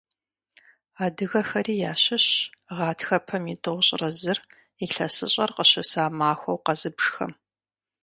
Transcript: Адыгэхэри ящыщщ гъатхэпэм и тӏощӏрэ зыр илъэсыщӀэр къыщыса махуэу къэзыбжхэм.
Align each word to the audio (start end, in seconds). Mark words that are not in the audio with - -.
Адыгэхэри 1.05 1.75
ящыщщ 1.91 2.29
гъатхэпэм 2.77 3.43
и 3.53 3.55
тӏощӏрэ 3.63 4.09
зыр 4.19 4.37
илъэсыщӀэр 4.83 5.49
къыщыса 5.55 6.03
махуэу 6.17 6.63
къэзыбжхэм. 6.65 7.31